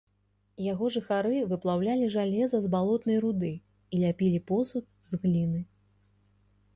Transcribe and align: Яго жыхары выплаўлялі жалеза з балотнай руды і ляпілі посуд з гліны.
Яго 0.71 0.85
жыхары 0.95 1.41
выплаўлялі 1.51 2.07
жалеза 2.15 2.57
з 2.63 2.71
балотнай 2.75 3.17
руды 3.25 3.51
і 3.97 3.99
ляпілі 4.05 4.39
посуд 4.49 4.85
з 5.13 5.21
гліны. 5.27 5.61